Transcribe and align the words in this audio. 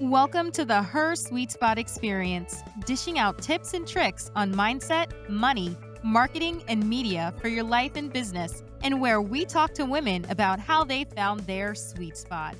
Welcome 0.00 0.50
to 0.52 0.64
the 0.64 0.82
Her 0.82 1.14
Suite 1.14 1.50
Spot 1.50 1.76
Experience, 1.76 2.62
dishing 2.86 3.18
out 3.18 3.36
tips 3.42 3.74
and 3.74 3.86
tricks 3.86 4.30
on 4.34 4.50
mindset, 4.50 5.28
money, 5.28 5.76
marketing, 6.02 6.64
and 6.68 6.88
media 6.88 7.34
for 7.38 7.48
your 7.48 7.64
life 7.64 7.96
and 7.96 8.10
business, 8.10 8.62
and 8.82 8.98
where 8.98 9.20
we 9.20 9.44
talk 9.44 9.74
to 9.74 9.84
women 9.84 10.24
about 10.30 10.58
how 10.58 10.84
they 10.84 11.04
found 11.04 11.40
their 11.40 11.74
sweet 11.74 12.16
spot. 12.16 12.56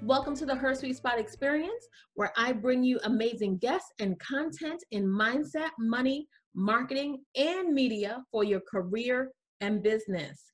Welcome 0.00 0.36
to 0.36 0.46
the 0.46 0.54
Her 0.54 0.72
Suite 0.72 0.98
Spot 0.98 1.18
Experience, 1.18 1.88
where 2.14 2.32
I 2.36 2.52
bring 2.52 2.84
you 2.84 3.00
amazing 3.02 3.58
guests 3.58 3.90
and 3.98 4.16
content 4.20 4.84
in 4.92 5.04
mindset, 5.04 5.70
money, 5.80 6.28
marketing, 6.54 7.24
and 7.34 7.74
media 7.74 8.22
for 8.30 8.44
your 8.44 8.60
career 8.70 9.32
and 9.60 9.82
business. 9.82 10.52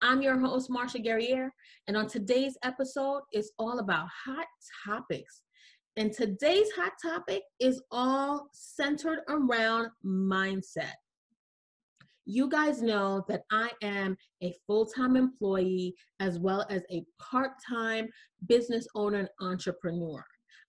I'm 0.00 0.22
your 0.22 0.38
host, 0.38 0.70
Marsha 0.70 1.04
Guerrier, 1.04 1.52
and 1.88 1.96
on 1.96 2.08
today's 2.08 2.56
episode, 2.64 3.22
it's 3.30 3.52
all 3.58 3.78
about 3.78 4.08
hot 4.24 4.46
topics. 4.84 5.42
And 5.96 6.12
today's 6.12 6.70
hot 6.72 6.92
topic 7.00 7.42
is 7.60 7.80
all 7.90 8.48
centered 8.52 9.20
around 9.28 9.88
mindset. 10.04 10.92
You 12.26 12.48
guys 12.48 12.82
know 12.82 13.24
that 13.28 13.42
I 13.52 13.70
am 13.82 14.16
a 14.42 14.52
full 14.66 14.84
time 14.86 15.16
employee 15.16 15.94
as 16.18 16.40
well 16.40 16.66
as 16.68 16.82
a 16.90 17.04
part 17.20 17.52
time 17.66 18.08
business 18.48 18.88
owner 18.96 19.18
and 19.18 19.28
entrepreneur. 19.40 20.24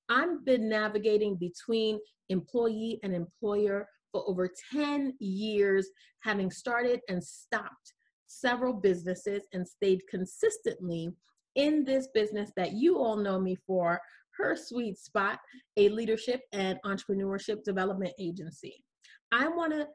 I've 0.07 0.45
been 0.45 0.69
navigating 0.69 1.35
between 1.35 1.99
employee 2.29 2.99
and 3.03 3.13
employer 3.13 3.87
for 4.11 4.23
over 4.27 4.49
10 4.71 5.13
years, 5.19 5.89
having 6.19 6.51
started 6.51 7.01
and 7.09 7.21
stopped 7.23 7.93
several 8.27 8.73
businesses 8.73 9.43
and 9.53 9.67
stayed 9.67 10.01
consistently 10.09 11.09
in 11.55 11.83
this 11.83 12.07
business 12.13 12.51
that 12.55 12.73
you 12.73 12.99
all 12.99 13.17
know 13.17 13.39
me 13.39 13.55
for, 13.65 13.99
her 14.37 14.55
suite 14.55 14.97
spot, 14.97 15.39
a 15.77 15.89
leadership 15.89 16.41
and 16.51 16.77
entrepreneurship 16.85 17.63
development 17.63 18.13
agency. 18.19 18.83
I 19.31 19.47
want 19.47 19.73
to 19.73 19.87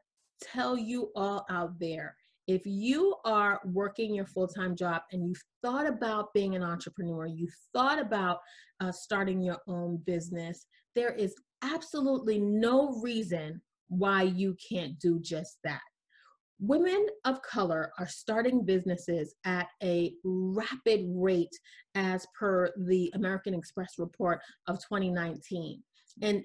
tell 0.42 0.76
you 0.76 1.10
all 1.14 1.46
out 1.48 1.78
there 1.78 2.16
if 2.48 2.62
you 2.66 3.16
are 3.24 3.60
working 3.64 4.14
your 4.14 4.26
full 4.26 4.48
time 4.48 4.74
job 4.74 5.02
and 5.12 5.26
you've 5.26 5.42
thought 5.62 5.86
about 5.86 6.34
being 6.34 6.56
an 6.56 6.62
entrepreneur, 6.62 7.26
you've 7.26 7.54
thought 7.72 8.00
about 8.00 8.38
uh, 8.80 8.90
starting 8.90 9.40
your 9.40 9.58
own 9.68 9.98
business, 10.04 10.66
there 10.94 11.12
is 11.12 11.34
absolutely 11.62 12.38
no 12.38 13.00
reason 13.00 13.60
why 13.88 14.22
you 14.22 14.56
can't 14.68 14.98
do 14.98 15.20
just 15.20 15.58
that. 15.64 15.80
Women 16.64 17.08
of 17.24 17.42
color 17.42 17.92
are 17.98 18.06
starting 18.06 18.64
businesses 18.64 19.34
at 19.44 19.66
a 19.82 20.14
rapid 20.22 21.06
rate 21.08 21.50
as 21.96 22.24
per 22.38 22.70
the 22.86 23.10
American 23.16 23.52
Express 23.52 23.94
report 23.98 24.38
of 24.68 24.78
2019. 24.78 25.82
And 26.22 26.44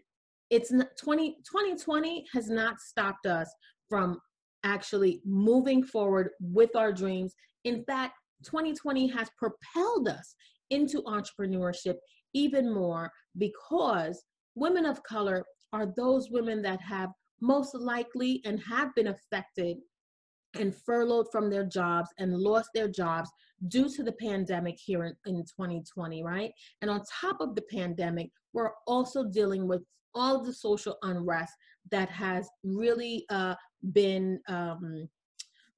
it's 0.50 0.72
not, 0.72 0.88
20, 1.00 1.34
2020 1.48 2.26
has 2.34 2.50
not 2.50 2.80
stopped 2.80 3.28
us 3.28 3.48
from 3.88 4.20
actually 4.64 5.22
moving 5.24 5.84
forward 5.84 6.32
with 6.42 6.76
our 6.76 6.92
dreams. 6.92 7.36
In 7.64 7.84
fact, 7.84 8.16
2020 8.44 9.06
has 9.10 9.30
propelled 9.38 10.08
us 10.08 10.34
into 10.72 11.04
entrepreneurship 11.04 11.94
even 12.34 12.74
more 12.74 13.12
because 13.38 14.24
women 14.56 14.88
of 14.88 15.04
color 15.04 15.46
are 15.74 15.94
those 15.96 16.32
women 16.32 16.64
that 16.64 16.82
have 16.82 17.12
most 17.40 17.76
likely 17.76 18.42
and 18.46 18.60
have 18.62 18.96
been 18.96 19.10
affected 19.10 19.78
and 20.56 20.76
furloughed 20.76 21.28
from 21.32 21.50
their 21.50 21.66
jobs 21.66 22.10
and 22.18 22.38
lost 22.38 22.70
their 22.74 22.88
jobs 22.88 23.30
due 23.68 23.90
to 23.90 24.04
the 24.04 24.14
pandemic 24.14 24.78
here 24.80 25.06
in, 25.06 25.16
in 25.26 25.44
2020, 25.44 26.24
right? 26.24 26.52
And 26.82 26.90
on 26.90 27.02
top 27.22 27.38
of 27.42 27.56
the 27.56 27.64
pandemic, 27.64 28.30
we're 28.54 28.72
also 28.86 29.24
dealing 29.26 29.68
with 29.68 29.82
all 30.16 30.44
the 30.44 30.54
social 30.54 30.98
unrest 31.04 31.54
that 31.92 32.10
has 32.10 32.50
really 32.64 33.26
uh, 33.30 33.56
been 33.92 34.40
um, 34.48 35.08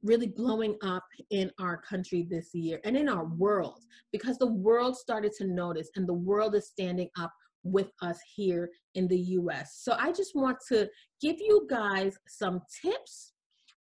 really 0.02 0.28
blowing 0.28 0.78
up 0.81 1.03
in 1.30 1.51
our 1.59 1.78
country 1.78 2.25
this 2.30 2.53
year 2.53 2.80
and 2.86 2.96
in 2.96 3.09
our 3.09 3.25
world 3.25 3.81
because 4.12 4.38
the 4.38 4.47
world 4.47 4.97
started 4.97 5.34
to 5.34 5.46
notice 5.46 5.90
and 5.96 6.07
the 6.07 6.13
world 6.13 6.56
is 6.56 6.68
standing 6.68 7.09
up 7.19 7.34
with 7.63 7.91
us 8.01 8.18
here 8.36 8.69
in 8.96 9.07
the 9.07 9.18
US. 9.18 9.80
So 9.81 9.96
I 10.00 10.13
just 10.13 10.36
want 10.36 10.57
to 10.69 10.90
give 11.22 11.36
you 11.40 11.68
guys 11.69 12.18
some 12.28 12.62
tips 12.81 13.34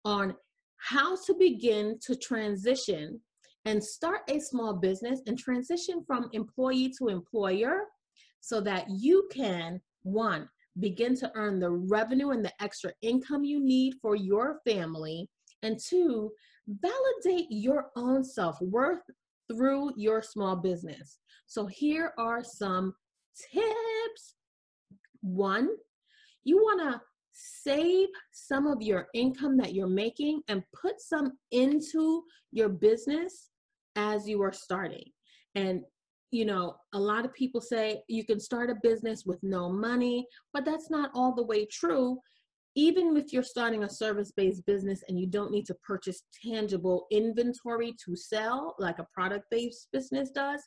on 0.04 0.34
how 0.78 1.16
to 1.26 1.34
begin 1.34 1.98
to 2.06 2.16
transition 2.16 3.20
and 3.66 3.84
start 3.84 4.22
a 4.30 4.40
small 4.40 4.74
business 4.74 5.22
and 5.28 5.38
transition 5.38 6.04
from 6.06 6.30
employee 6.34 6.94
to 6.98 7.10
employer 7.10 7.82
so 8.40 8.62
that 8.62 8.86
you 8.90 9.28
can, 9.32 9.82
one, 10.04 10.48
begin 10.80 11.16
to 11.18 11.32
earn 11.36 11.60
the 11.60 11.70
revenue 11.70 12.30
and 12.30 12.46
the 12.46 12.64
extra 12.64 12.94
income 13.02 13.44
you 13.44 13.60
need 13.60 13.96
for 14.02 14.16
your 14.16 14.60
family, 14.66 15.28
and 15.64 15.80
two, 15.80 16.32
validate 16.68 17.48
your 17.50 17.88
own 17.96 18.24
self 18.24 18.62
worth 18.62 19.02
through 19.52 19.92
your 19.98 20.22
small 20.22 20.56
business. 20.56 21.20
So, 21.48 21.66
here 21.66 22.14
are 22.18 22.44
some 22.44 22.94
tips. 23.52 24.36
One, 25.22 25.70
you 26.44 26.58
want 26.58 26.82
to 26.82 27.02
save 27.38 28.08
some 28.32 28.66
of 28.66 28.82
your 28.82 29.08
income 29.14 29.58
that 29.58 29.74
you're 29.74 29.88
making 29.88 30.42
and 30.48 30.64
put 30.74 31.00
some 31.00 31.34
into 31.52 32.24
your 32.52 32.70
business 32.70 33.50
as 33.96 34.28
you 34.28 34.42
are 34.42 34.52
starting. 34.52 35.06
And 35.56 35.82
you 36.32 36.46
know, 36.46 36.76
a 36.94 37.00
lot 37.00 37.26
of 37.26 37.34
people 37.34 37.62
say 37.62 38.02
you 38.08 38.26
can 38.26 38.40
start 38.40 38.70
a 38.70 38.76
business 38.84 39.24
with 39.26 39.40
no 39.44 39.70
money, 39.70 40.26
but 40.54 40.66
that's 40.66 40.90
not 40.90 41.10
all 41.14 41.34
the 41.34 41.46
way 41.46 41.66
true. 41.66 42.18
Even 42.76 43.16
if 43.16 43.32
you're 43.32 43.44
starting 43.44 43.84
a 43.84 43.90
service 43.90 44.32
based 44.36 44.66
business 44.66 45.04
and 45.08 45.18
you 45.20 45.26
don't 45.26 45.52
need 45.52 45.66
to 45.66 45.76
purchase 45.86 46.24
tangible 46.46 47.08
inventory 47.12 47.96
to 48.06 48.16
sell, 48.16 48.76
like 48.78 49.00
a 49.00 49.08
product 49.14 49.46
based 49.50 49.88
business 49.94 50.30
does, 50.32 50.62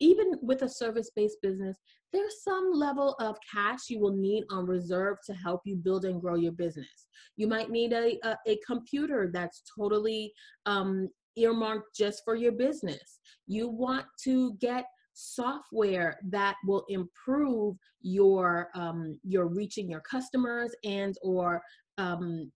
even 0.00 0.32
with 0.42 0.62
a 0.62 0.68
service 0.68 1.10
based 1.14 1.38
business, 1.42 1.78
there's 2.12 2.42
some 2.42 2.72
level 2.72 3.14
of 3.20 3.36
cash 3.52 3.88
you 3.88 4.00
will 4.00 4.16
need 4.16 4.44
on 4.50 4.66
reserve 4.66 5.18
to 5.26 5.34
help 5.34 5.60
you 5.64 5.76
build 5.76 6.04
and 6.04 6.20
grow 6.20 6.34
your 6.34 6.52
business. 6.52 7.06
You 7.36 7.46
might 7.46 7.70
need 7.70 7.92
a, 7.92 8.18
a, 8.26 8.36
a 8.46 8.58
computer 8.66 9.30
that's 9.32 9.62
totally 9.78 10.32
um, 10.66 11.08
earmarked 11.36 11.94
just 11.94 12.22
for 12.24 12.34
your 12.34 12.52
business. 12.52 13.20
You 13.46 13.68
want 13.68 14.06
to 14.24 14.54
get 14.60 14.86
software 15.12 16.18
that 16.30 16.56
will 16.66 16.84
improve 16.88 17.76
your 18.00 18.68
um, 18.74 19.18
your 19.22 19.46
reaching 19.46 19.88
your 19.90 20.00
customers 20.00 20.74
and 20.84 21.16
or 21.22 21.62
um, 21.98 22.50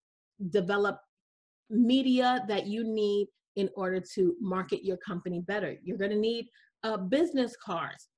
develop 0.50 0.98
media 1.70 2.44
that 2.48 2.66
you 2.66 2.84
need 2.84 3.28
in 3.56 3.68
order 3.76 4.00
to 4.14 4.34
market 4.40 4.84
your 4.84 4.96
company 4.96 5.40
better. 5.40 5.76
You're 5.82 5.98
going 5.98 6.10
to 6.10 6.16
need 6.16 6.46
uh, 6.84 6.96
business 6.96 7.56
cards. 7.56 8.08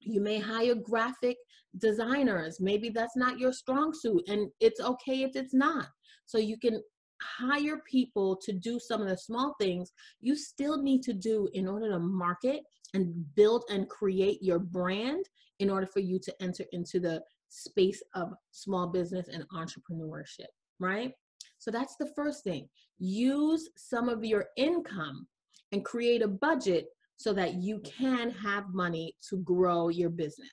You 0.00 0.20
may 0.20 0.38
hire 0.38 0.74
graphic 0.74 1.36
designers. 1.78 2.60
Maybe 2.60 2.90
that's 2.90 3.16
not 3.16 3.38
your 3.38 3.52
strong 3.52 3.92
suit, 3.92 4.22
and 4.28 4.50
it's 4.60 4.80
okay 4.80 5.22
if 5.22 5.34
it's 5.34 5.54
not. 5.54 5.86
So 6.26 6.38
you 6.38 6.58
can 6.58 6.80
hire 7.22 7.80
people 7.90 8.36
to 8.36 8.52
do 8.52 8.78
some 8.78 9.00
of 9.00 9.08
the 9.08 9.16
small 9.16 9.54
things 9.60 9.92
you 10.20 10.36
still 10.36 10.80
need 10.82 11.02
to 11.02 11.12
do 11.12 11.48
in 11.54 11.66
order 11.66 11.90
to 11.90 11.98
market 11.98 12.60
and 12.92 13.12
build 13.34 13.64
and 13.70 13.88
create 13.88 14.42
your 14.42 14.58
brand 14.58 15.24
in 15.58 15.70
order 15.70 15.86
for 15.86 16.00
you 16.00 16.18
to 16.18 16.34
enter 16.42 16.64
into 16.72 17.00
the 17.00 17.22
space 17.48 18.02
of 18.14 18.32
small 18.50 18.88
business 18.88 19.28
and 19.28 19.44
entrepreneurship, 19.50 20.50
right? 20.80 21.12
So 21.58 21.70
that's 21.70 21.96
the 21.96 22.10
first 22.14 22.44
thing. 22.44 22.68
Use 22.98 23.68
some 23.76 24.08
of 24.08 24.24
your 24.24 24.46
income 24.56 25.26
and 25.72 25.84
create 25.84 26.22
a 26.22 26.28
budget 26.28 26.86
so 27.16 27.32
that 27.32 27.54
you 27.54 27.78
mm-hmm. 27.78 28.04
can 28.04 28.30
have 28.30 28.74
money 28.74 29.14
to 29.30 29.38
grow 29.38 29.88
your 29.88 30.10
business. 30.10 30.50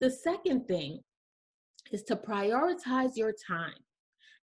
The 0.00 0.10
second 0.10 0.66
thing 0.66 1.00
is 1.92 2.02
to 2.04 2.16
prioritize 2.16 3.16
your 3.16 3.34
time. 3.46 3.74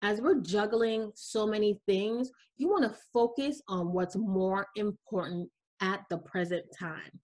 As 0.03 0.19
we're 0.19 0.41
juggling 0.41 1.11
so 1.15 1.45
many 1.45 1.79
things, 1.85 2.31
you 2.57 2.69
want 2.69 2.83
to 2.83 2.99
focus 3.13 3.61
on 3.67 3.93
what's 3.93 4.15
more 4.15 4.67
important 4.75 5.49
at 5.81 6.03
the 6.09 6.17
present 6.19 6.65
time. 6.77 7.19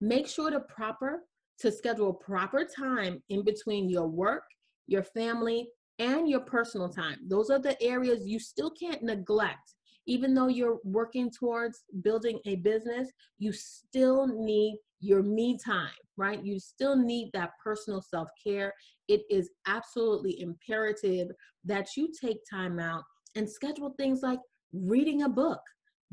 Make 0.00 0.26
sure 0.26 0.50
to 0.50 0.60
proper 0.60 1.20
to 1.60 1.70
schedule 1.70 2.12
proper 2.12 2.64
time 2.64 3.22
in 3.28 3.44
between 3.44 3.88
your 3.88 4.08
work, 4.08 4.42
your 4.86 5.02
family, 5.02 5.68
and 5.98 6.28
your 6.28 6.40
personal 6.40 6.88
time. 6.88 7.18
Those 7.28 7.50
are 7.50 7.60
the 7.60 7.80
areas 7.80 8.26
you 8.26 8.40
still 8.40 8.70
can't 8.70 9.02
neglect 9.02 9.74
even 10.06 10.34
though 10.34 10.48
you're 10.48 10.78
working 10.84 11.30
towards 11.30 11.84
building 12.02 12.38
a 12.46 12.56
business, 12.56 13.08
you 13.38 13.52
still 13.52 14.26
need 14.26 14.78
your 15.00 15.22
me 15.22 15.58
time, 15.58 15.90
right? 16.16 16.44
You 16.44 16.58
still 16.58 16.96
need 16.96 17.30
that 17.32 17.50
personal 17.62 18.00
self 18.00 18.28
care. 18.42 18.72
It 19.08 19.22
is 19.30 19.50
absolutely 19.66 20.40
imperative 20.40 21.28
that 21.64 21.88
you 21.96 22.10
take 22.20 22.38
time 22.50 22.78
out 22.78 23.02
and 23.34 23.48
schedule 23.48 23.94
things 23.98 24.22
like 24.22 24.40
reading 24.72 25.22
a 25.22 25.28
book. 25.28 25.60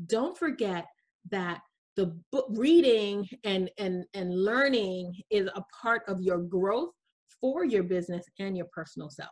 Don't 0.06 0.36
forget 0.36 0.86
that 1.30 1.60
the 1.96 2.18
book 2.30 2.46
reading 2.50 3.28
and 3.44 3.70
and 3.78 4.04
and 4.14 4.44
learning 4.44 5.14
is 5.30 5.48
a 5.54 5.64
part 5.82 6.02
of 6.08 6.20
your 6.20 6.38
growth 6.38 6.90
for 7.40 7.64
your 7.64 7.82
business 7.82 8.24
and 8.38 8.56
your 8.56 8.66
personal 8.72 9.10
self 9.10 9.30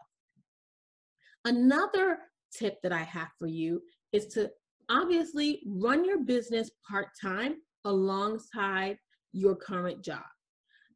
another 1.46 2.18
tip 2.52 2.76
that 2.82 2.92
i 2.92 3.02
have 3.02 3.28
for 3.38 3.46
you 3.46 3.80
is 4.12 4.26
to 4.26 4.50
obviously 4.90 5.62
run 5.66 6.04
your 6.04 6.18
business 6.24 6.70
part-time 6.88 7.56
alongside 7.84 8.96
your 9.32 9.54
current 9.54 10.02
job. 10.04 10.24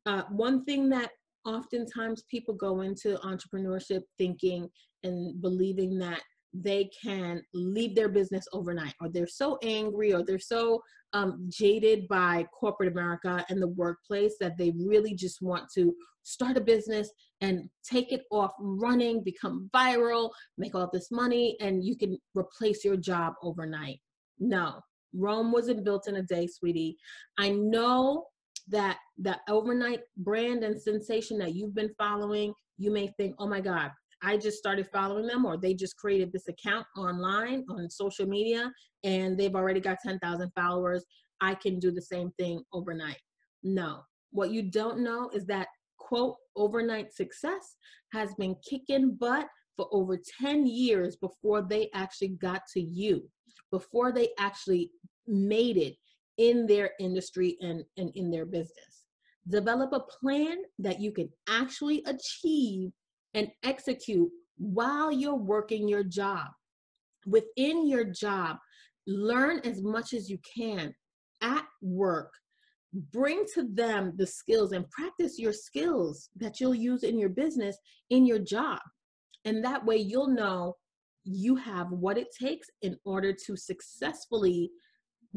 Uh, 0.06 0.22
one 0.30 0.64
thing 0.64 0.88
that 0.88 1.10
oftentimes 1.44 2.24
people 2.30 2.54
go 2.54 2.80
into 2.80 3.16
entrepreneurship 3.18 4.02
thinking 4.18 4.68
and 5.02 5.40
believing 5.40 5.98
that 5.98 6.20
they 6.54 6.88
can 7.02 7.42
leave 7.52 7.94
their 7.94 8.08
business 8.08 8.46
overnight 8.52 8.94
or 9.00 9.08
they're 9.08 9.26
so 9.26 9.58
angry 9.62 10.12
or 10.12 10.24
they're 10.24 10.38
so 10.38 10.80
um, 11.12 11.46
jaded 11.48 12.06
by 12.08 12.46
corporate 12.58 12.90
america 12.90 13.44
and 13.48 13.60
the 13.60 13.68
workplace 13.68 14.34
that 14.40 14.56
they 14.56 14.72
really 14.78 15.14
just 15.14 15.42
want 15.42 15.64
to 15.74 15.94
start 16.22 16.56
a 16.56 16.60
business 16.60 17.10
and 17.40 17.68
take 17.84 18.12
it 18.12 18.22
off 18.30 18.52
running 18.58 19.22
become 19.22 19.68
viral 19.74 20.30
make 20.56 20.74
all 20.74 20.88
this 20.92 21.10
money 21.10 21.56
and 21.60 21.84
you 21.84 21.96
can 21.96 22.18
replace 22.34 22.84
your 22.84 22.96
job 22.96 23.34
overnight. 23.42 24.00
No. 24.38 24.80
Rome 25.14 25.52
wasn't 25.52 25.84
built 25.84 26.08
in 26.08 26.16
a 26.16 26.22
day 26.22 26.46
sweetie. 26.46 26.96
I 27.38 27.50
know 27.50 28.26
that 28.68 28.98
that 29.18 29.40
overnight 29.48 30.00
brand 30.16 30.64
and 30.64 30.80
sensation 30.80 31.38
that 31.38 31.54
you've 31.54 31.74
been 31.74 31.94
following, 31.98 32.52
you 32.78 32.90
may 32.90 33.12
think, 33.16 33.36
oh 33.38 33.46
my 33.46 33.60
God, 33.60 33.90
I 34.24 34.38
just 34.38 34.56
started 34.56 34.88
following 34.90 35.26
them, 35.26 35.44
or 35.44 35.58
they 35.58 35.74
just 35.74 35.96
created 35.96 36.32
this 36.32 36.48
account 36.48 36.86
online 36.96 37.64
on 37.68 37.90
social 37.90 38.26
media 38.26 38.72
and 39.02 39.36
they've 39.36 39.54
already 39.54 39.80
got 39.80 39.98
10,000 40.02 40.50
followers. 40.54 41.04
I 41.42 41.54
can 41.54 41.78
do 41.78 41.90
the 41.90 42.00
same 42.00 42.30
thing 42.38 42.62
overnight. 42.72 43.20
No, 43.62 44.00
what 44.30 44.50
you 44.50 44.62
don't 44.62 45.00
know 45.00 45.30
is 45.34 45.44
that 45.46 45.68
quote 45.98 46.36
overnight 46.56 47.12
success 47.12 47.76
has 48.12 48.34
been 48.36 48.56
kicking 48.68 49.14
butt 49.14 49.46
for 49.76 49.88
over 49.92 50.18
10 50.40 50.66
years 50.66 51.16
before 51.16 51.60
they 51.60 51.90
actually 51.94 52.28
got 52.28 52.62
to 52.72 52.80
you, 52.80 53.28
before 53.70 54.10
they 54.10 54.30
actually 54.38 54.90
made 55.26 55.76
it 55.76 55.96
in 56.38 56.66
their 56.66 56.92
industry 56.98 57.56
and, 57.60 57.84
and 57.98 58.10
in 58.14 58.30
their 58.30 58.46
business. 58.46 59.04
Develop 59.48 59.92
a 59.92 60.00
plan 60.00 60.58
that 60.78 61.00
you 61.00 61.12
can 61.12 61.28
actually 61.48 62.02
achieve 62.06 62.90
and 63.34 63.48
execute 63.62 64.30
while 64.56 65.10
you're 65.10 65.34
working 65.34 65.88
your 65.88 66.04
job. 66.04 66.46
Within 67.26 67.88
your 67.88 68.04
job, 68.04 68.56
learn 69.06 69.60
as 69.64 69.82
much 69.82 70.12
as 70.12 70.30
you 70.30 70.38
can 70.56 70.94
at 71.42 71.64
work. 71.82 72.32
Bring 73.12 73.44
to 73.54 73.68
them 73.72 74.12
the 74.16 74.26
skills 74.26 74.72
and 74.72 74.88
practice 74.90 75.38
your 75.38 75.52
skills 75.52 76.28
that 76.36 76.60
you'll 76.60 76.74
use 76.74 77.02
in 77.02 77.18
your 77.18 77.28
business 77.28 77.76
in 78.10 78.24
your 78.24 78.38
job. 78.38 78.78
And 79.44 79.64
that 79.64 79.84
way 79.84 79.96
you'll 79.96 80.28
know 80.28 80.76
you 81.24 81.56
have 81.56 81.90
what 81.90 82.18
it 82.18 82.28
takes 82.38 82.68
in 82.82 82.96
order 83.04 83.32
to 83.46 83.56
successfully 83.56 84.70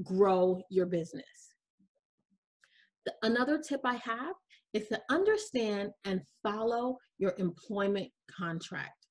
grow 0.03 0.61
your 0.69 0.85
business. 0.85 1.25
The, 3.05 3.13
another 3.23 3.57
tip 3.57 3.81
I 3.83 3.95
have 3.95 4.35
is 4.77 4.87
to 4.89 5.01
understand 5.09 5.89
and 6.05 6.21
follow 6.43 6.97
your 7.17 7.33
employment 7.37 8.09
contract. 8.35 9.07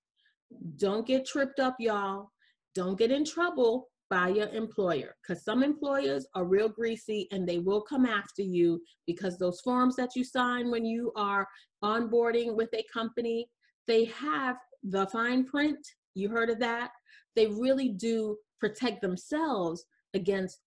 Don't 0.76 1.06
get 1.06 1.26
tripped 1.26 1.58
up, 1.58 1.74
y'all. 1.80 2.30
Don't 2.74 2.98
get 2.98 3.10
in 3.10 3.24
trouble 3.24 3.88
by 4.08 4.28
your 4.28 4.48
employer 4.48 5.14
because 5.22 5.42
some 5.44 5.64
employers 5.64 6.26
are 6.36 6.44
real 6.44 6.68
greasy 6.68 7.26
and 7.32 7.48
they 7.48 7.58
will 7.58 7.80
come 7.80 8.06
after 8.06 8.42
you 8.42 8.80
because 9.06 9.36
those 9.36 9.60
forms 9.62 9.96
that 9.96 10.10
you 10.14 10.22
sign 10.22 10.70
when 10.70 10.84
you 10.84 11.12
are 11.16 11.46
onboarding 11.82 12.54
with 12.54 12.68
a 12.72 12.84
company 12.92 13.48
they 13.88 14.04
have 14.04 14.56
the 14.84 15.08
fine 15.08 15.44
print 15.44 15.78
you 16.14 16.28
heard 16.28 16.50
of 16.50 16.60
that 16.60 16.90
they 17.34 17.48
really 17.48 17.88
do 17.88 18.36
protect 18.60 19.02
themselves 19.02 19.84
against 20.14 20.60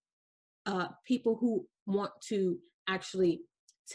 uh, 0.66 0.88
people 1.08 1.38
who 1.40 1.66
want 1.86 2.12
to 2.28 2.58
actually 2.90 3.40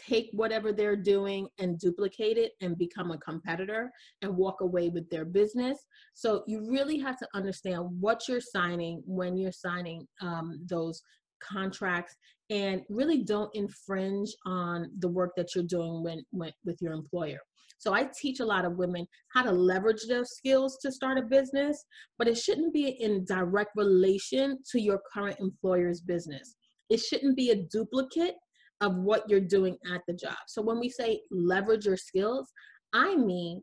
take 0.07 0.29
whatever 0.33 0.71
they're 0.71 0.95
doing 0.95 1.47
and 1.59 1.79
duplicate 1.79 2.37
it 2.37 2.53
and 2.61 2.77
become 2.77 3.11
a 3.11 3.17
competitor 3.17 3.91
and 4.21 4.35
walk 4.35 4.61
away 4.61 4.89
with 4.89 5.09
their 5.09 5.25
business. 5.25 5.77
So 6.13 6.43
you 6.47 6.69
really 6.69 6.99
have 6.99 7.17
to 7.19 7.27
understand 7.33 7.85
what 7.99 8.27
you're 8.27 8.41
signing 8.41 9.01
when 9.05 9.37
you're 9.37 9.51
signing 9.51 10.07
um, 10.21 10.59
those 10.67 11.01
contracts 11.41 12.15
and 12.49 12.81
really 12.89 13.23
don't 13.23 13.53
infringe 13.55 14.29
on 14.45 14.91
the 14.99 15.09
work 15.09 15.31
that 15.35 15.55
you're 15.55 15.63
doing 15.63 16.03
when, 16.03 16.23
when 16.31 16.51
with 16.63 16.77
your 16.81 16.93
employer. 16.93 17.39
So 17.77 17.93
I 17.93 18.07
teach 18.19 18.39
a 18.39 18.45
lot 18.45 18.65
of 18.65 18.77
women 18.77 19.05
how 19.33 19.43
to 19.43 19.51
leverage 19.51 20.07
their 20.07 20.25
skills 20.25 20.77
to 20.81 20.91
start 20.91 21.17
a 21.17 21.23
business, 21.23 21.83
but 22.17 22.27
it 22.27 22.37
shouldn't 22.37 22.73
be 22.73 22.87
in 22.87 23.25
direct 23.25 23.71
relation 23.75 24.59
to 24.71 24.81
your 24.81 25.01
current 25.13 25.37
employer's 25.39 26.01
business. 26.01 26.55
It 26.89 26.99
shouldn't 26.99 27.35
be 27.35 27.49
a 27.51 27.63
duplicate 27.63 28.35
of 28.81 28.95
what 28.95 29.23
you're 29.29 29.39
doing 29.39 29.77
at 29.93 30.01
the 30.07 30.13
job. 30.13 30.37
So 30.47 30.61
when 30.61 30.79
we 30.79 30.89
say 30.89 31.21
leverage 31.31 31.85
your 31.85 31.97
skills, 31.97 32.51
I 32.93 33.15
mean 33.15 33.61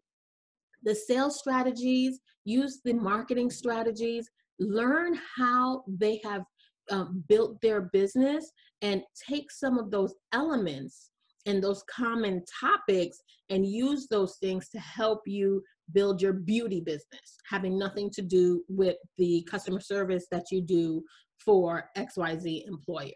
the 0.83 0.95
sales 0.95 1.39
strategies, 1.39 2.21
use 2.45 2.81
the 2.85 2.95
marketing 2.95 3.51
strategies, 3.51 4.29
learn 4.59 5.19
how 5.37 5.85
they 5.87 6.21
have 6.25 6.43
um, 6.91 7.23
built 7.29 7.61
their 7.61 7.83
business, 7.93 8.51
and 8.81 9.03
take 9.29 9.51
some 9.51 9.79
of 9.79 9.91
those 9.91 10.15
elements 10.33 11.11
and 11.47 11.63
those 11.63 11.85
common 11.91 12.43
topics 12.61 13.19
and 13.51 13.67
use 13.67 14.07
those 14.09 14.37
things 14.37 14.69
to 14.71 14.79
help 14.79 15.23
you 15.27 15.63
build 15.93 16.23
your 16.23 16.33
beauty 16.33 16.81
business, 16.81 17.37
having 17.49 17.79
nothing 17.79 18.11
to 18.11 18.23
do 18.23 18.63
with 18.69 18.97
the 19.19 19.47
customer 19.51 19.81
service 19.81 20.27
that 20.31 20.45
you 20.51 20.61
do 20.61 21.03
for 21.45 21.91
XYZ 21.97 22.67
employer. 22.67 23.11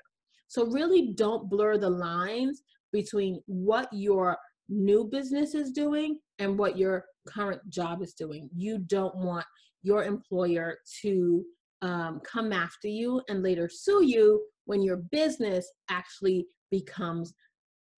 So 0.48 0.66
really 0.66 1.12
don't 1.14 1.48
blur 1.48 1.78
the 1.78 1.90
lines 1.90 2.62
between 2.92 3.40
what 3.46 3.88
your 3.92 4.36
new 4.68 5.04
business 5.04 5.54
is 5.54 5.70
doing 5.70 6.18
and 6.38 6.58
what 6.58 6.76
your 6.76 7.04
current 7.28 7.60
job 7.68 8.02
is 8.02 8.14
doing. 8.14 8.48
You 8.54 8.78
don't 8.78 9.16
want 9.16 9.44
your 9.82 10.04
employer 10.04 10.78
to 11.02 11.44
um, 11.82 12.20
come 12.24 12.52
after 12.52 12.88
you 12.88 13.22
and 13.28 13.42
later 13.42 13.68
sue 13.72 14.04
you 14.04 14.42
when 14.64 14.82
your 14.82 14.96
business 14.96 15.70
actually 15.90 16.46
becomes 16.70 17.34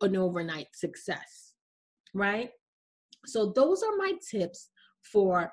an 0.01 0.17
overnight 0.17 0.69
success, 0.75 1.55
right? 2.15 2.51
So, 3.27 3.53
those 3.55 3.83
are 3.83 3.97
my 3.97 4.13
tips 4.31 4.71
for 5.03 5.51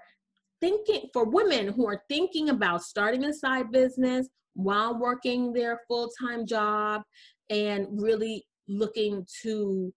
thinking 0.62 1.10
for 1.14 1.26
women 1.26 1.68
who 1.68 1.88
are 1.88 2.04
thinking 2.10 2.50
about 2.50 2.84
starting 2.84 3.26
a 3.26 3.34
side 3.34 3.72
business 3.72 4.28
while 4.56 4.98
working 4.98 5.54
their 5.54 5.82
full 5.88 6.10
time 6.20 6.46
job 6.46 7.04
and 7.50 7.88
really 7.92 8.46
looking 8.68 9.26
to 9.44 9.94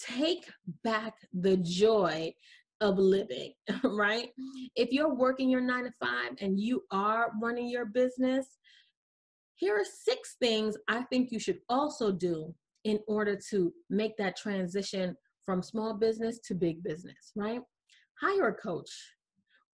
take 0.00 0.50
back 0.82 1.14
the 1.32 1.56
joy 1.58 2.32
of 2.80 2.98
living, 2.98 3.52
right? 3.84 4.28
If 4.74 4.92
you're 4.92 5.14
working 5.14 5.50
your 5.50 5.60
nine 5.60 5.84
to 5.84 5.92
five 6.00 6.32
and 6.40 6.58
you 6.58 6.82
are 6.90 7.30
running 7.42 7.68
your 7.68 7.86
business, 7.86 8.46
here 9.56 9.78
are 9.78 9.84
six 9.84 10.36
things 10.40 10.76
I 10.88 11.02
think 11.04 11.32
you 11.32 11.38
should 11.38 11.60
also 11.68 12.12
do 12.12 12.54
in 12.84 13.00
order 13.08 13.38
to 13.50 13.72
make 13.90 14.16
that 14.18 14.36
transition 14.36 15.16
from 15.44 15.62
small 15.62 15.94
business 15.94 16.38
to 16.40 16.54
big 16.54 16.82
business, 16.82 17.32
right? 17.34 17.60
Hire 18.20 18.48
a 18.48 18.54
coach. 18.54 18.90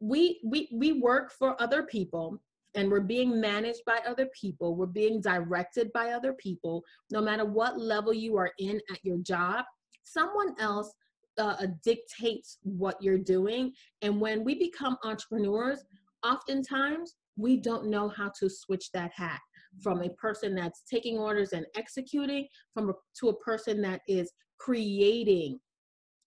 We 0.01 0.41
we 0.45 0.69
we 0.73 1.01
work 1.01 1.33
for 1.33 1.61
other 1.61 1.83
people 1.85 2.41
and 2.75 2.91
we're 2.91 3.01
being 3.01 3.41
managed 3.41 3.83
by 3.87 4.01
other 4.07 4.29
people, 4.39 4.77
we're 4.77 4.87
being 4.87 5.21
directed 5.21 5.93
by 5.93 6.13
other 6.13 6.33
people, 6.35 6.83
no 7.11 7.21
matter 7.21 7.45
what 7.45 7.79
level 7.79 8.13
you 8.13 8.37
are 8.37 8.53
in 8.59 8.81
at 8.91 9.05
your 9.05 9.19
job, 9.19 9.65
someone 10.05 10.55
else 10.59 10.93
uh, 11.39 11.57
uh, 11.61 11.67
dictates 11.83 12.59
what 12.63 12.97
you're 13.01 13.19
doing. 13.19 13.73
And 14.03 14.21
when 14.21 14.45
we 14.45 14.55
become 14.55 14.99
entrepreneurs, 15.05 15.83
oftentimes 16.25 17.15
we 17.37 17.57
don't 17.57 17.87
know 17.87 18.09
how 18.09 18.31
to 18.39 18.51
switch 18.51 18.91
that 18.93 19.13
hat 19.15 19.41
from 19.83 20.03
a 20.03 20.11
person 20.11 20.55
that's 20.55 20.83
taking 20.91 21.19
orders 21.19 21.53
and 21.53 21.65
executing 21.75 22.47
from 22.75 22.91
a, 22.91 22.93
to 23.21 23.31
a 23.31 23.39
person 23.39 23.81
that 23.83 24.03
is 24.07 24.31
creating 24.59 25.59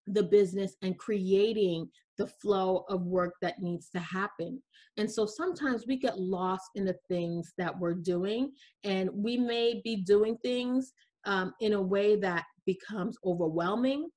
the 0.07 0.23
business 0.23 0.75
and 0.81 0.97
creating 0.97 1.89
the 2.17 2.27
flow 2.27 2.85
of 2.89 3.01
work 3.01 3.33
that 3.41 3.61
needs 3.61 3.89
to 3.89 3.99
happen. 3.99 4.61
And 4.97 5.11
so 5.11 5.25
sometimes 5.25 5.85
we 5.87 5.97
get 5.97 6.19
lost 6.19 6.69
in 6.75 6.85
the 6.85 6.95
things 7.09 7.53
that 7.57 7.77
we're 7.77 7.95
doing, 7.95 8.51
and 8.83 9.09
we 9.13 9.37
may 9.37 9.81
be 9.83 9.97
doing 9.97 10.37
things 10.43 10.93
um, 11.25 11.53
in 11.59 11.73
a 11.73 11.81
way 11.81 12.15
that 12.17 12.45
becomes 12.65 13.17
overwhelming. 13.25 14.09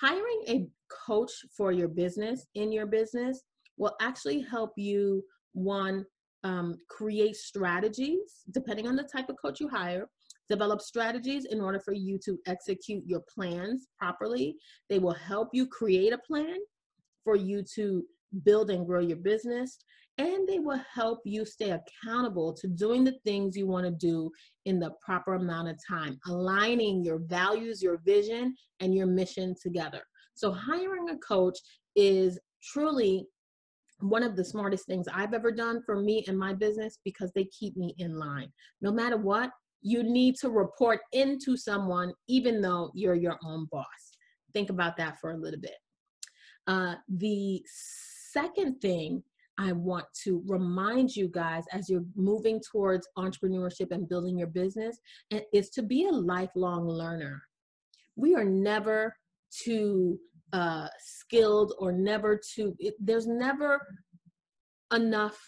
Hiring 0.00 0.42
a 0.48 0.66
coach 1.06 1.32
for 1.56 1.72
your 1.72 1.88
business 1.88 2.46
in 2.54 2.70
your 2.70 2.86
business 2.86 3.42
will 3.78 3.94
actually 4.00 4.40
help 4.40 4.72
you, 4.76 5.24
one, 5.52 6.04
um, 6.44 6.76
create 6.88 7.34
strategies 7.34 8.44
depending 8.52 8.86
on 8.86 8.94
the 8.94 9.02
type 9.02 9.28
of 9.28 9.36
coach 9.42 9.58
you 9.58 9.68
hire 9.68 10.08
develop 10.48 10.80
strategies 10.80 11.44
in 11.44 11.60
order 11.60 11.80
for 11.80 11.92
you 11.92 12.18
to 12.24 12.38
execute 12.46 13.04
your 13.06 13.22
plans 13.32 13.86
properly. 13.98 14.56
They 14.88 14.98
will 14.98 15.14
help 15.14 15.48
you 15.52 15.66
create 15.66 16.12
a 16.12 16.18
plan 16.18 16.56
for 17.24 17.36
you 17.36 17.62
to 17.74 18.04
build 18.44 18.70
and 18.70 18.86
grow 18.86 19.00
your 19.00 19.16
business. 19.16 19.78
And 20.18 20.48
they 20.48 20.58
will 20.58 20.80
help 20.92 21.20
you 21.24 21.44
stay 21.44 21.70
accountable 21.70 22.52
to 22.54 22.66
doing 22.66 23.04
the 23.04 23.16
things 23.24 23.56
you 23.56 23.68
want 23.68 23.86
to 23.86 23.92
do 23.92 24.30
in 24.64 24.80
the 24.80 24.90
proper 25.00 25.34
amount 25.34 25.68
of 25.68 25.78
time, 25.88 26.18
aligning 26.26 27.04
your 27.04 27.18
values, 27.18 27.80
your 27.80 27.98
vision, 28.04 28.56
and 28.80 28.94
your 28.94 29.06
mission 29.06 29.54
together. 29.62 30.02
So, 30.34 30.50
hiring 30.50 31.10
a 31.10 31.18
coach 31.18 31.58
is 31.94 32.38
truly 32.62 33.26
one 34.00 34.22
of 34.22 34.36
the 34.36 34.44
smartest 34.44 34.86
things 34.86 35.06
I've 35.12 35.34
ever 35.34 35.50
done 35.50 35.82
for 35.84 36.00
me 36.00 36.24
and 36.28 36.38
my 36.38 36.52
business 36.52 36.98
because 37.04 37.32
they 37.34 37.44
keep 37.46 37.76
me 37.76 37.94
in 37.98 38.18
line. 38.18 38.52
No 38.80 38.92
matter 38.92 39.16
what, 39.16 39.50
you 39.82 40.02
need 40.02 40.36
to 40.36 40.50
report 40.50 41.00
into 41.12 41.56
someone, 41.56 42.12
even 42.28 42.60
though 42.60 42.90
you're 42.94 43.14
your 43.14 43.38
own 43.44 43.66
boss. 43.70 43.86
Think 44.52 44.70
about 44.70 44.96
that 44.96 45.18
for 45.20 45.32
a 45.32 45.36
little 45.36 45.60
bit. 45.60 45.76
Uh, 46.66 46.94
the 47.08 47.62
second 47.66 48.80
thing 48.80 49.22
I 49.58 49.72
want 49.72 50.06
to 50.24 50.42
remind 50.46 51.16
you 51.16 51.28
guys 51.28 51.64
as 51.72 51.88
you're 51.88 52.04
moving 52.14 52.60
towards 52.70 53.08
entrepreneurship 53.18 53.90
and 53.90 54.08
building 54.08 54.38
your 54.38 54.48
business 54.48 54.98
is 55.52 55.70
to 55.70 55.82
be 55.82 56.06
a 56.06 56.12
lifelong 56.12 56.86
learner. 56.86 57.42
We 58.14 58.34
are 58.36 58.44
never 58.44 59.16
too 59.50 60.18
uh, 60.52 60.88
skilled 61.00 61.74
or 61.78 61.92
never 61.92 62.40
too, 62.54 62.76
it, 62.78 62.94
there's 63.00 63.26
never 63.26 63.80
enough 64.94 65.38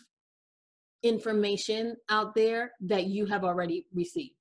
information 1.02 1.96
out 2.08 2.34
there 2.34 2.72
that 2.80 3.06
you 3.06 3.26
have 3.26 3.44
already 3.44 3.86
received. 3.94 4.34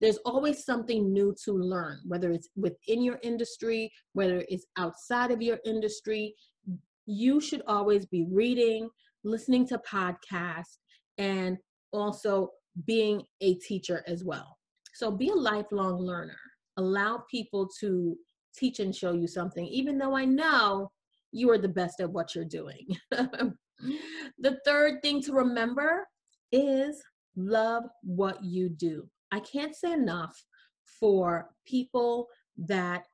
There's 0.00 0.18
always 0.18 0.64
something 0.64 1.12
new 1.12 1.34
to 1.44 1.52
learn, 1.52 2.00
whether 2.06 2.30
it's 2.30 2.48
within 2.54 3.02
your 3.02 3.18
industry, 3.22 3.90
whether 4.12 4.44
it's 4.48 4.66
outside 4.76 5.30
of 5.30 5.40
your 5.40 5.58
industry. 5.64 6.34
You 7.06 7.40
should 7.40 7.62
always 7.66 8.04
be 8.04 8.26
reading, 8.30 8.90
listening 9.24 9.66
to 9.68 9.80
podcasts, 9.90 10.78
and 11.16 11.56
also 11.92 12.50
being 12.84 13.22
a 13.40 13.54
teacher 13.54 14.04
as 14.06 14.22
well. 14.22 14.58
So 14.94 15.10
be 15.10 15.30
a 15.30 15.34
lifelong 15.34 15.98
learner. 15.98 16.38
Allow 16.76 17.24
people 17.30 17.68
to 17.80 18.16
teach 18.54 18.80
and 18.80 18.94
show 18.94 19.12
you 19.12 19.26
something, 19.26 19.66
even 19.66 19.96
though 19.96 20.14
I 20.14 20.26
know 20.26 20.90
you 21.32 21.50
are 21.50 21.58
the 21.58 21.68
best 21.68 22.00
at 22.00 22.10
what 22.10 22.34
you're 22.34 22.44
doing. 22.44 22.86
the 24.38 24.58
third 24.64 25.02
thing 25.02 25.22
to 25.22 25.32
remember 25.32 26.06
is 26.52 27.02
love 27.36 27.84
what 28.02 28.42
you 28.44 28.68
do. 28.68 29.08
I 29.32 29.40
can't 29.40 29.74
say 29.74 29.92
enough 29.92 30.42
for 31.00 31.50
people 31.66 32.28
that 32.56 33.04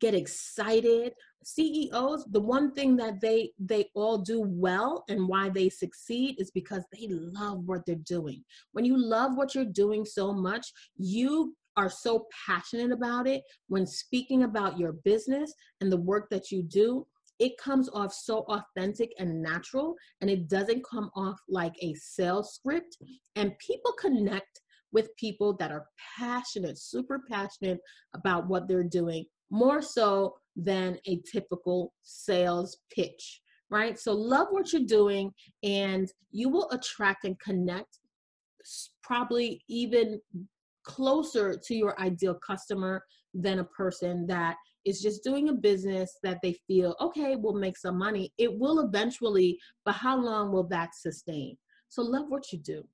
get 0.00 0.14
excited 0.14 1.12
ceos 1.44 2.24
the 2.30 2.40
one 2.40 2.72
thing 2.72 2.96
that 2.96 3.20
they 3.20 3.50
they 3.58 3.88
all 3.94 4.18
do 4.18 4.42
well 4.46 5.04
and 5.08 5.26
why 5.28 5.48
they 5.48 5.68
succeed 5.68 6.34
is 6.38 6.50
because 6.50 6.84
they 6.92 7.06
love 7.08 7.64
what 7.64 7.84
they're 7.86 7.94
doing 7.96 8.44
when 8.72 8.84
you 8.84 8.96
love 8.96 9.36
what 9.36 9.54
you're 9.54 9.64
doing 9.64 10.04
so 10.04 10.32
much 10.32 10.72
you 10.96 11.54
are 11.76 11.88
so 11.88 12.26
passionate 12.46 12.92
about 12.92 13.26
it 13.26 13.42
when 13.68 13.86
speaking 13.86 14.42
about 14.42 14.78
your 14.78 14.92
business 15.04 15.54
and 15.80 15.90
the 15.90 15.96
work 15.96 16.28
that 16.28 16.50
you 16.50 16.62
do 16.62 17.06
it 17.38 17.56
comes 17.58 17.88
off 17.90 18.12
so 18.12 18.44
authentic 18.48 19.12
and 19.18 19.42
natural 19.42 19.94
and 20.20 20.30
it 20.30 20.48
doesn't 20.48 20.84
come 20.84 21.10
off 21.14 21.38
like 21.48 21.74
a 21.80 21.94
sales 21.94 22.54
script. 22.54 22.96
And 23.36 23.58
people 23.58 23.92
connect 24.00 24.60
with 24.92 25.14
people 25.16 25.54
that 25.58 25.70
are 25.70 25.86
passionate 26.18 26.78
super 26.78 27.22
passionate 27.30 27.78
about 28.14 28.48
what 28.48 28.66
they're 28.66 28.82
doing 28.82 29.24
more 29.50 29.82
so 29.82 30.34
than 30.56 30.98
a 31.06 31.20
typical 31.30 31.92
sales 32.02 32.78
pitch 32.90 33.40
right? 33.70 33.98
So 33.98 34.12
love 34.12 34.48
what 34.50 34.72
you're 34.72 34.82
doing 34.82 35.32
and 35.62 36.10
you 36.30 36.48
will 36.48 36.70
attract 36.70 37.24
and 37.24 37.38
connect 37.38 37.98
probably 39.02 39.62
even 39.68 40.20
closer 40.84 41.58
to 41.66 41.74
your 41.74 41.98
ideal 42.00 42.34
customer 42.34 43.04
than 43.34 43.58
a 43.58 43.64
person 43.64 44.26
that 44.26 44.56
is 44.88 45.02
just 45.02 45.22
doing 45.22 45.50
a 45.50 45.52
business 45.52 46.18
that 46.22 46.38
they 46.42 46.54
feel, 46.66 46.96
okay, 46.98 47.36
will 47.36 47.52
make 47.54 47.76
some 47.76 47.98
money. 47.98 48.32
It 48.38 48.58
will 48.58 48.80
eventually, 48.80 49.58
but 49.84 49.94
how 49.94 50.16
long 50.18 50.50
will 50.50 50.66
that 50.68 50.94
sustain? 50.94 51.58
So 51.88 52.02
love 52.02 52.26
what 52.28 52.52
you 52.52 52.58
do. 52.58 52.86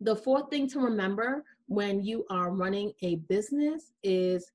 The 0.00 0.14
fourth 0.14 0.50
thing 0.50 0.68
to 0.70 0.80
remember 0.80 1.42
when 1.66 2.04
you 2.04 2.26
are 2.28 2.50
running 2.50 2.92
a 3.02 3.16
business 3.16 3.92
is 4.02 4.50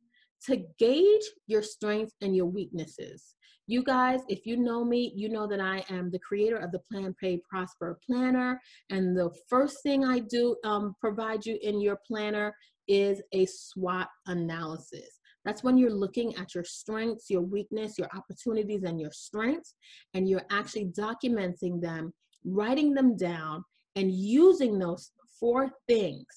to 0.45 0.63
gauge 0.77 1.23
your 1.47 1.63
strengths 1.63 2.13
and 2.21 2.35
your 2.35 2.45
weaknesses. 2.45 3.35
You 3.65 3.83
guys, 3.83 4.21
if 4.27 4.45
you 4.45 4.57
know 4.57 4.83
me, 4.83 5.11
you 5.15 5.29
know 5.29 5.47
that 5.47 5.59
I 5.59 5.83
am 5.89 6.11
the 6.11 6.19
creator 6.19 6.57
of 6.57 6.71
the 6.71 6.79
Plan 6.79 7.15
Pay 7.19 7.41
Prosper 7.49 7.99
Planner. 8.05 8.61
And 8.89 9.17
the 9.17 9.31
first 9.47 9.83
thing 9.83 10.05
I 10.05 10.19
do 10.19 10.55
um, 10.63 10.95
provide 10.99 11.45
you 11.45 11.57
in 11.61 11.81
your 11.81 11.99
planner 12.07 12.55
is 12.87 13.21
a 13.31 13.45
SWOT 13.45 14.07
analysis. 14.27 15.18
That's 15.49 15.63
when 15.63 15.79
you're 15.79 15.89
looking 15.89 16.35
at 16.35 16.53
your 16.53 16.63
strengths, 16.63 17.27
your 17.27 17.41
weakness, 17.41 17.97
your 17.97 18.07
opportunities, 18.15 18.83
and 18.83 19.01
your 19.01 19.11
strengths, 19.11 19.73
and 20.13 20.29
you're 20.29 20.45
actually 20.51 20.91
documenting 20.95 21.81
them, 21.81 22.13
writing 22.45 22.93
them 22.93 23.17
down, 23.17 23.63
and 23.95 24.11
using 24.11 24.77
those 24.77 25.11
four 25.39 25.71
things 25.87 26.27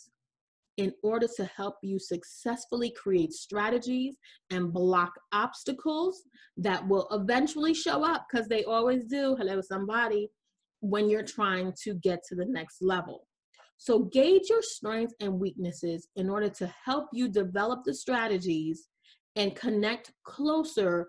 in 0.78 0.94
order 1.02 1.28
to 1.36 1.44
help 1.44 1.74
you 1.82 1.98
successfully 1.98 2.90
create 2.90 3.34
strategies 3.34 4.16
and 4.48 4.72
block 4.72 5.12
obstacles 5.32 6.22
that 6.56 6.88
will 6.88 7.06
eventually 7.10 7.74
show 7.74 8.02
up 8.02 8.24
because 8.30 8.48
they 8.48 8.64
always 8.64 9.04
do. 9.04 9.36
Hello, 9.36 9.60
somebody, 9.60 10.30
when 10.80 11.10
you're 11.10 11.22
trying 11.22 11.74
to 11.82 11.92
get 11.96 12.20
to 12.30 12.34
the 12.34 12.46
next 12.46 12.80
level. 12.80 13.26
So, 13.76 14.04
gauge 14.04 14.48
your 14.48 14.62
strengths 14.62 15.14
and 15.20 15.38
weaknesses 15.38 16.08
in 16.16 16.30
order 16.30 16.48
to 16.48 16.72
help 16.82 17.08
you 17.12 17.28
develop 17.28 17.80
the 17.84 17.92
strategies 17.92 18.88
and 19.36 19.54
connect 19.54 20.12
closer 20.24 21.08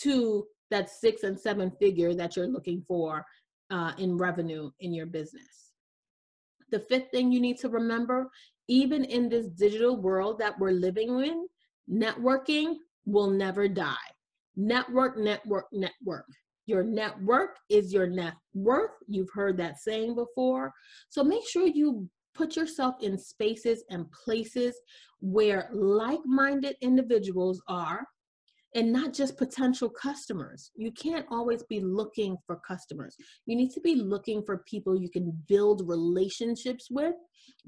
to 0.00 0.46
that 0.70 0.90
six 0.90 1.22
and 1.22 1.38
seven 1.38 1.70
figure 1.80 2.14
that 2.14 2.36
you're 2.36 2.46
looking 2.46 2.82
for 2.86 3.24
uh, 3.70 3.92
in 3.98 4.16
revenue 4.16 4.70
in 4.80 4.92
your 4.92 5.06
business. 5.06 5.72
The 6.70 6.80
fifth 6.80 7.10
thing 7.10 7.30
you 7.30 7.40
need 7.40 7.58
to 7.58 7.68
remember 7.68 8.30
even 8.68 9.04
in 9.04 9.28
this 9.28 9.46
digital 9.48 9.96
world 9.96 10.38
that 10.38 10.58
we're 10.58 10.70
living 10.70 11.20
in, 11.20 11.46
networking 11.90 12.76
will 13.04 13.30
never 13.30 13.68
die. 13.68 13.94
Network, 14.56 15.18
network, 15.18 15.66
network. 15.72 16.26
Your 16.66 16.82
network 16.82 17.56
is 17.68 17.92
your 17.92 18.06
net 18.06 18.34
worth. 18.54 18.92
You've 19.06 19.32
heard 19.34 19.58
that 19.58 19.78
saying 19.78 20.14
before. 20.14 20.72
So 21.10 21.22
make 21.22 21.46
sure 21.46 21.66
you 21.66 22.08
put 22.34 22.56
yourself 22.56 22.96
in 23.00 23.16
spaces 23.18 23.84
and 23.90 24.10
places 24.12 24.74
where 25.20 25.68
like 25.72 26.20
minded 26.24 26.76
individuals 26.80 27.62
are 27.68 28.04
and 28.74 28.92
not 28.92 29.12
just 29.12 29.38
potential 29.38 29.88
customers. 29.88 30.70
You 30.74 30.90
can't 30.92 31.26
always 31.30 31.62
be 31.62 31.80
looking 31.80 32.36
for 32.46 32.60
customers. 32.66 33.16
You 33.46 33.56
need 33.56 33.70
to 33.70 33.80
be 33.80 33.94
looking 33.94 34.42
for 34.42 34.64
people 34.68 34.96
you 34.96 35.08
can 35.08 35.32
build 35.48 35.88
relationships 35.88 36.88
with, 36.90 37.14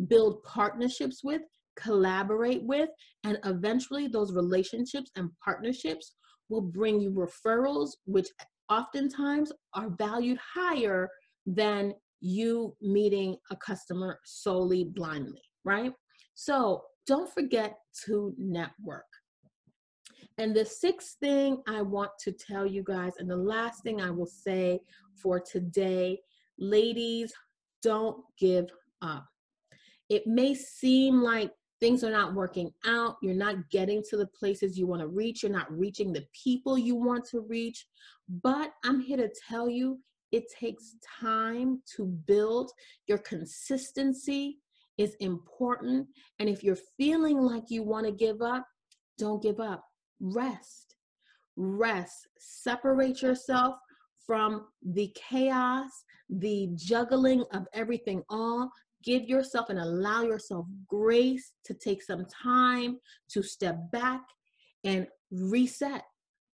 build 0.08 0.42
partnerships 0.42 1.23
with, 1.23 1.42
collaborate 1.76 2.64
with, 2.64 2.88
and 3.25 3.38
eventually 3.44 4.08
those 4.08 4.32
relationships 4.32 5.11
and 5.16 5.30
partnerships 5.44 6.14
will 6.49 6.62
bring 6.62 7.00
you 7.00 7.11
referrals, 7.11 7.90
which 8.04 8.28
oftentimes 8.68 9.52
are 9.75 9.90
valued 9.90 10.38
higher 10.38 11.08
than 11.46 11.94
you 12.26 12.76
meeting 12.83 13.37
a 13.52 13.56
customer 13.56 14.18
solely 14.25 14.83
blindly, 14.83 15.42
right? 15.64 15.92
So 16.35 16.83
don't 17.06 17.33
forget 17.33 17.78
to 18.04 18.35
network. 18.37 19.04
And 20.38 20.54
the 20.54 20.64
sixth 20.64 21.16
thing 21.21 21.62
I 21.68 21.83
want 21.83 22.11
to 22.25 22.33
tell 22.33 22.66
you 22.66 22.83
guys, 22.83 23.12
and 23.18 23.30
the 23.30 23.37
last 23.37 23.83
thing 23.83 24.00
I 24.00 24.11
will 24.11 24.26
say 24.26 24.80
for 25.14 25.38
today, 25.40 26.18
ladies, 26.59 27.33
don't 27.83 28.18
give 28.38 28.66
up. 29.02 29.25
It 30.09 30.26
may 30.26 30.54
seem 30.54 31.23
like 31.23 31.52
things 31.80 32.02
are 32.02 32.11
not 32.11 32.35
working 32.35 32.73
out, 32.85 33.16
you're 33.23 33.35
not 33.35 33.71
getting 33.71 34.02
to 34.11 34.16
the 34.16 34.26
places 34.26 34.76
you 34.76 34.87
want 34.87 35.00
to 35.00 35.09
reach, 35.09 35.42
you're 35.42 35.52
not 35.52 35.71
reaching 35.71 36.12
the 36.12 36.26
people 36.33 36.76
you 36.76 36.97
want 36.97 37.25
to 37.26 37.40
reach, 37.40 37.87
but 38.42 38.73
I'm 38.85 39.00
here 39.00 39.18
to 39.18 39.30
tell 39.49 39.71
you 39.71 40.00
it 40.33 40.45
takes 40.59 40.97
time 41.21 41.83
to 41.97 42.06
build. 42.06 42.71
Your 43.06 43.18
consistency 43.18 44.59
is 44.99 45.14
important. 45.21 46.06
And 46.38 46.49
if 46.49 46.62
you're 46.62 46.78
feeling 46.97 47.38
like 47.40 47.64
you 47.68 47.83
want 47.83 48.06
to 48.06 48.12
give 48.12 48.42
up, 48.42 48.66
don't 49.18 49.42
give 49.42 49.61
up 49.61 49.85
rest. 50.21 50.95
Rest. 51.56 52.28
Separate 52.38 53.23
yourself 53.23 53.76
from 54.26 54.66
the 54.83 55.14
chaos, 55.14 55.90
the 56.28 56.68
juggling 56.75 57.45
of 57.52 57.66
everything 57.73 58.23
all. 58.28 58.71
give 59.04 59.28
yourself 59.28 59.71
and 59.71 59.78
allow 59.78 60.23
yourself 60.23 60.66
grace 60.88 61.52
to 61.64 61.73
take 61.75 62.02
some 62.02 62.26
time 62.26 62.99
to 63.28 63.42
step 63.42 63.76
back 63.92 64.23
and 64.85 65.06
reset. 65.30 66.02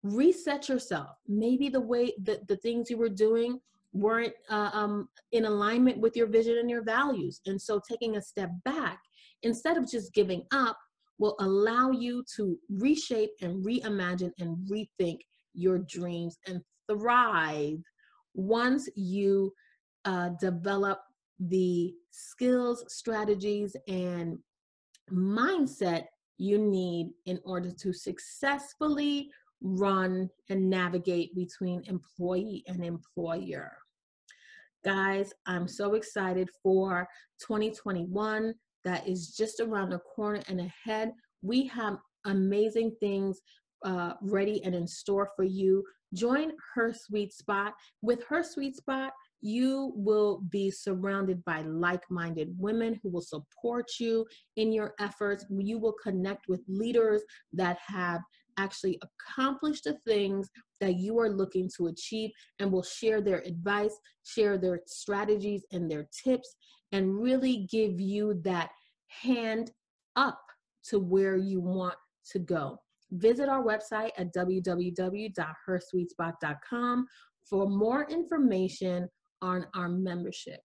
Reset 0.04 0.70
yourself. 0.70 1.10
Maybe 1.28 1.70
the 1.70 1.82
way 1.82 2.14
that 2.24 2.48
the 2.48 2.58
things 2.58 2.90
you 2.90 2.98
were 2.98 3.10
doing 3.10 3.60
weren't 3.92 4.34
uh, 4.50 4.70
um, 4.74 5.10
in 5.32 5.46
alignment 5.46 6.00
with 6.00 6.16
your 6.16 6.28
vision 6.28 6.58
and 6.58 6.70
your 6.70 6.84
values. 6.84 7.42
And 7.46 7.62
so 7.62 7.82
taking 7.88 8.16
a 8.16 8.22
step 8.22 8.50
back 8.64 9.00
instead 9.44 9.78
of 9.78 9.90
just 9.90 10.14
giving 10.14 10.44
up 10.52 10.78
will 11.18 11.36
allow 11.40 11.92
you 11.92 12.24
to 12.36 12.58
reshape 12.70 13.32
and 13.42 13.64
reimagine 13.66 14.32
and 14.40 14.58
rethink 14.70 15.20
your 15.54 15.80
dreams 15.80 16.38
and 16.48 16.62
thrive 16.90 17.80
once 18.34 18.88
you 18.96 19.52
uh, 20.06 20.30
develop 20.40 21.00
the 21.40 21.94
skills, 22.12 22.86
strategies, 22.88 23.76
and 23.88 24.38
mindset 25.12 26.06
you 26.38 26.58
need 26.58 27.12
in 27.26 27.40
order 27.44 27.72
to 27.72 27.92
successfully 27.92 29.30
run 29.62 30.30
and 30.50 30.70
navigate 30.70 31.36
between 31.36 31.84
employee 31.86 32.64
and 32.68 32.84
employer. 32.84 33.78
Guys, 34.86 35.34
I'm 35.46 35.68
so 35.68 35.96
excited 35.96 36.50
for 36.64 37.08
2021 37.42 38.54
that 38.86 39.08
is 39.08 39.36
just 39.36 39.60
around 39.60 39.90
the 39.90 40.00
corner 40.00 40.42
and 40.48 40.62
ahead. 40.62 41.12
We 41.42 41.68
have 41.68 41.98
amazing 42.26 42.96
things 43.00 43.42
uh, 43.86 44.14
ready 44.22 44.64
and 44.64 44.74
in 44.74 44.88
store 44.88 45.32
for 45.36 45.44
you. 45.44 45.84
Join 46.14 46.52
her 46.76 46.94
suite 46.94 47.34
spot. 47.34 47.74
With 48.02 48.24
her 48.30 48.44
suite 48.44 48.78
spot, 48.78 49.12
you 49.42 49.94
will 49.96 50.44
be 50.50 50.70
surrounded 50.70 51.44
by 51.46 51.62
like 51.62 52.04
minded 52.10 52.54
women 52.58 53.00
who 53.02 53.10
will 53.10 53.22
support 53.22 53.86
you 54.00 54.26
in 54.58 54.74
your 54.74 54.94
efforts. 55.00 55.46
You 55.50 55.78
will 55.78 55.96
connect 56.04 56.48
with 56.48 56.62
leaders 56.68 57.22
that 57.54 57.78
have 57.86 58.22
actually 58.60 59.00
accomplished 59.02 59.86
the 59.86 59.98
things 60.06 60.50
that 60.82 60.98
you 60.98 61.18
are 61.20 61.30
looking 61.30 61.70
to 61.78 61.88
achieve 61.88 62.32
and 62.60 62.70
will 62.72 62.84
share 62.84 63.22
their 63.22 63.42
advice, 63.46 63.98
share 64.24 64.58
their 64.58 64.82
strategies 64.86 65.66
and 65.72 65.90
their 65.90 66.08
tips, 66.24 66.56
and 66.92 67.20
really 67.20 67.68
give 67.72 68.00
you 68.00 68.40
that 68.44 68.70
hand 69.08 69.72
up 70.16 70.40
to 70.84 71.00
where 71.00 71.38
you 71.38 71.60
want 71.60 71.96
to 72.32 72.40
go. 72.40 72.80
Visit 73.12 73.50
our 73.50 73.64
website 73.64 74.12
at 74.18 74.34
www.hersuitespot.com 74.34 77.08
for 77.50 77.68
more 77.68 78.08
information 78.10 79.10
on 79.42 79.66
our 79.76 79.90
membership. 79.90 80.62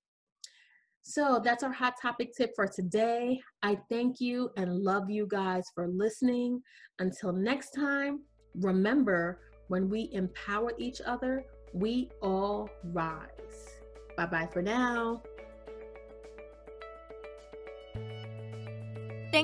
So 1.07 1.39
that's 1.45 1.63
our 1.63 1.71
hot 1.71 2.01
topic 2.01 2.35
tip 2.35 2.55
for 2.57 2.67
today. 2.67 3.39
I 3.63 3.79
thank 3.91 4.23
you 4.23 4.51
and 4.57 4.81
love 4.81 5.11
you 5.11 5.27
guys 5.29 5.65
for 5.75 5.87
listening. 5.87 6.63
Until 6.99 7.31
next 7.31 7.73
time, 7.73 8.21
remember 8.55 9.41
when 9.69 9.91
we 9.91 10.09
empower 10.13 10.73
each 10.79 11.03
other, 11.05 11.45
we 11.75 12.11
all 12.23 12.71
rise. 12.85 13.69
Bye 14.17 14.27
bye 14.27 14.49
for 14.51 14.63
now. 14.63 15.23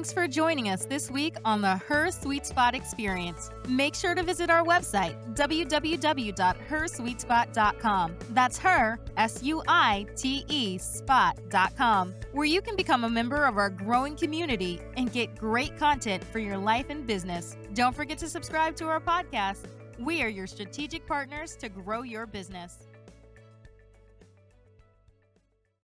Thanks 0.01 0.15
for 0.15 0.27
joining 0.27 0.71
us 0.71 0.87
this 0.87 1.11
week 1.11 1.37
on 1.45 1.61
the 1.61 1.77
Her 1.77 2.11
Suite 2.11 2.47
Spot 2.47 2.75
Experience. 2.75 3.51
Make 3.69 3.95
sure 3.95 4.15
to 4.15 4.23
visit 4.23 4.49
our 4.49 4.65
website, 4.65 5.15
www.hersuitespot.com. 5.35 8.17
That's 8.31 8.57
her, 8.57 8.99
S 9.19 9.43
U 9.43 9.63
I 9.69 10.07
T 10.17 10.47
E, 10.49 10.79
spot.com, 10.79 12.15
where 12.33 12.47
you 12.47 12.63
can 12.63 12.77
become 12.77 13.05
a 13.05 13.11
member 13.11 13.45
of 13.45 13.59
our 13.59 13.69
growing 13.69 14.17
community 14.17 14.81
and 14.97 15.13
get 15.13 15.37
great 15.37 15.77
content 15.77 16.25
for 16.25 16.39
your 16.39 16.57
life 16.57 16.87
and 16.89 17.07
business. 17.07 17.59
Don't 17.75 17.95
forget 17.95 18.17
to 18.21 18.29
subscribe 18.31 18.77
to 18.77 18.87
our 18.87 19.01
podcast. 19.01 19.67
We 19.99 20.23
are 20.23 20.29
your 20.29 20.47
strategic 20.47 21.07
partners 21.07 21.57
to 21.57 21.69
grow 21.69 22.05
your 22.05 22.27
business. 22.27 22.79